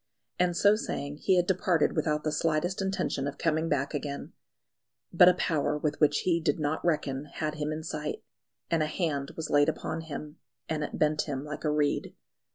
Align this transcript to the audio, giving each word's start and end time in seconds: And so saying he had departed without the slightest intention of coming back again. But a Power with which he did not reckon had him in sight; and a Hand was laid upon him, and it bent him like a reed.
And 0.39 0.57
so 0.57 0.75
saying 0.75 1.17
he 1.17 1.35
had 1.37 1.45
departed 1.45 1.95
without 1.95 2.23
the 2.23 2.31
slightest 2.31 2.81
intention 2.81 3.27
of 3.27 3.37
coming 3.37 3.69
back 3.69 3.93
again. 3.93 4.33
But 5.13 5.29
a 5.29 5.35
Power 5.35 5.77
with 5.77 5.99
which 5.99 6.21
he 6.21 6.39
did 6.41 6.59
not 6.59 6.83
reckon 6.83 7.25
had 7.25 7.53
him 7.53 7.71
in 7.71 7.83
sight; 7.83 8.23
and 8.71 8.81
a 8.81 8.87
Hand 8.87 9.33
was 9.35 9.51
laid 9.51 9.69
upon 9.69 10.01
him, 10.01 10.37
and 10.67 10.83
it 10.83 10.97
bent 10.97 11.29
him 11.29 11.45
like 11.45 11.63
a 11.63 11.69
reed. 11.71 12.15